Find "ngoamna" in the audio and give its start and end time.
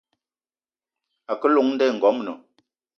1.97-2.33